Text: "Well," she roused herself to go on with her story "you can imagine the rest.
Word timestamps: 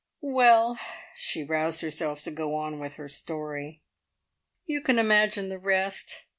"Well," 0.33 0.79
she 1.15 1.43
roused 1.43 1.81
herself 1.81 2.23
to 2.23 2.31
go 2.31 2.55
on 2.55 2.79
with 2.79 2.95
her 2.95 3.07
story 3.07 3.83
"you 4.65 4.81
can 4.81 4.97
imagine 4.97 5.49
the 5.49 5.59
rest. 5.59 6.23